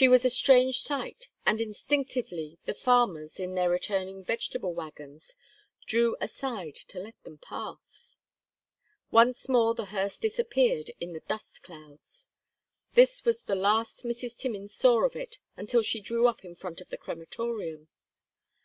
It 0.00 0.06
was 0.10 0.24
a 0.24 0.30
strange 0.30 0.78
sight, 0.78 1.26
and 1.44 1.60
instinctively 1.60 2.56
the 2.66 2.72
farmers, 2.72 3.40
in 3.40 3.56
their 3.56 3.68
returning 3.68 4.22
vegetable 4.22 4.72
wagons, 4.74 5.34
drew 5.86 6.16
aside 6.20 6.76
to 6.86 7.00
let 7.00 7.20
them 7.24 7.38
pass. 7.38 8.16
Once 9.10 9.48
more 9.48 9.74
the 9.74 9.86
hearse 9.86 10.18
disappeared 10.18 10.92
in 11.00 11.14
the 11.14 11.18
dust 11.26 11.64
clouds. 11.64 12.26
This 12.94 13.24
was 13.24 13.42
the 13.42 13.56
last 13.56 14.04
Mrs. 14.04 14.36
Timmins 14.38 14.72
saw 14.72 15.04
of 15.04 15.16
it 15.16 15.38
until 15.56 15.82
she 15.82 16.00
drew 16.00 16.28
up 16.28 16.44
in 16.44 16.54
front 16.54 16.80
of 16.80 16.90
the 16.90 16.96
crematorium. 16.96 17.88